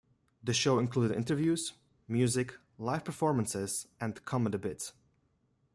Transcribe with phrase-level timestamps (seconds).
[0.43, 1.73] The show included interviews,
[2.07, 4.93] music, live performances, and comedy bits.